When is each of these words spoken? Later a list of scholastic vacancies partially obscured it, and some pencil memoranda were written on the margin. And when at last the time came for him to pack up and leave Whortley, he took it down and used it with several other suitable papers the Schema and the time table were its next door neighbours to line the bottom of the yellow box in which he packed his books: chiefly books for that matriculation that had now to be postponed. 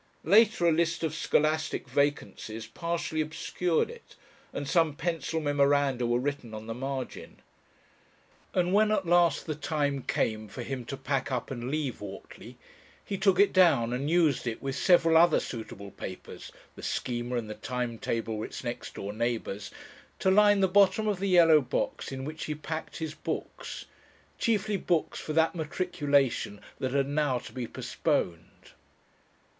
Later 0.23 0.65
a 0.67 0.71
list 0.71 1.03
of 1.03 1.13
scholastic 1.13 1.87
vacancies 1.87 2.65
partially 2.65 3.21
obscured 3.21 3.91
it, 3.91 4.15
and 4.51 4.67
some 4.67 4.95
pencil 4.95 5.39
memoranda 5.39 6.07
were 6.07 6.17
written 6.17 6.55
on 6.55 6.65
the 6.65 6.73
margin. 6.73 7.39
And 8.55 8.73
when 8.73 8.89
at 8.89 9.05
last 9.05 9.45
the 9.45 9.53
time 9.53 10.01
came 10.01 10.47
for 10.47 10.63
him 10.63 10.85
to 10.85 10.97
pack 10.97 11.31
up 11.31 11.51
and 11.51 11.69
leave 11.69 11.99
Whortley, 12.01 12.57
he 13.05 13.15
took 13.15 13.39
it 13.39 13.53
down 13.53 13.93
and 13.93 14.09
used 14.09 14.47
it 14.47 14.59
with 14.59 14.75
several 14.75 15.15
other 15.15 15.39
suitable 15.39 15.91
papers 15.91 16.51
the 16.75 16.81
Schema 16.81 17.35
and 17.35 17.47
the 17.47 17.53
time 17.53 17.99
table 17.99 18.37
were 18.37 18.45
its 18.45 18.63
next 18.63 18.95
door 18.95 19.13
neighbours 19.13 19.69
to 20.17 20.31
line 20.31 20.61
the 20.61 20.67
bottom 20.67 21.07
of 21.07 21.19
the 21.19 21.29
yellow 21.29 21.61
box 21.61 22.11
in 22.11 22.25
which 22.25 22.45
he 22.45 22.55
packed 22.55 22.97
his 22.97 23.13
books: 23.13 23.85
chiefly 24.39 24.77
books 24.77 25.19
for 25.19 25.33
that 25.33 25.53
matriculation 25.53 26.59
that 26.79 26.89
had 26.91 27.07
now 27.07 27.37
to 27.37 27.53
be 27.53 27.67
postponed. 27.67 28.71